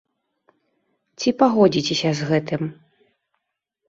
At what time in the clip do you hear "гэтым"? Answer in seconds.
2.31-2.63